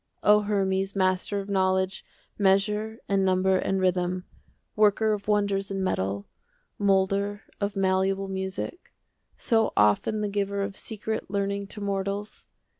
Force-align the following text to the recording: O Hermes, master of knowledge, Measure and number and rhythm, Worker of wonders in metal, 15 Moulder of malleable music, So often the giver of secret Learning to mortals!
O 0.23 0.41
Hermes, 0.41 0.95
master 0.95 1.39
of 1.39 1.47
knowledge, 1.47 2.03
Measure 2.39 2.97
and 3.07 3.23
number 3.23 3.57
and 3.57 3.79
rhythm, 3.79 4.25
Worker 4.75 5.13
of 5.13 5.27
wonders 5.27 5.69
in 5.69 5.83
metal, 5.83 6.25
15 6.79 6.87
Moulder 6.87 7.43
of 7.59 7.75
malleable 7.75 8.27
music, 8.27 8.95
So 9.37 9.71
often 9.77 10.21
the 10.21 10.27
giver 10.27 10.63
of 10.63 10.75
secret 10.75 11.29
Learning 11.29 11.67
to 11.67 11.81
mortals! 11.81 12.47